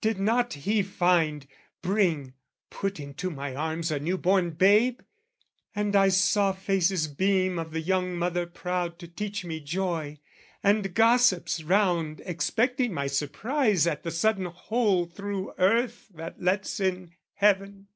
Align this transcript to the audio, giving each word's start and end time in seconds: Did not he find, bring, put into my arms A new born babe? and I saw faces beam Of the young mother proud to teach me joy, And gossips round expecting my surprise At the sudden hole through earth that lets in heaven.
Did 0.00 0.20
not 0.20 0.52
he 0.52 0.80
find, 0.84 1.44
bring, 1.82 2.34
put 2.70 3.00
into 3.00 3.30
my 3.32 3.52
arms 3.56 3.90
A 3.90 3.98
new 3.98 4.16
born 4.16 4.50
babe? 4.50 5.00
and 5.74 5.96
I 5.96 6.08
saw 6.08 6.52
faces 6.52 7.08
beam 7.08 7.58
Of 7.58 7.72
the 7.72 7.80
young 7.80 8.16
mother 8.16 8.46
proud 8.46 9.00
to 9.00 9.08
teach 9.08 9.44
me 9.44 9.58
joy, 9.58 10.20
And 10.62 10.94
gossips 10.94 11.64
round 11.64 12.22
expecting 12.24 12.94
my 12.94 13.08
surprise 13.08 13.84
At 13.88 14.04
the 14.04 14.12
sudden 14.12 14.44
hole 14.44 15.04
through 15.04 15.52
earth 15.58 16.10
that 16.14 16.40
lets 16.40 16.78
in 16.78 17.16
heaven. 17.34 17.88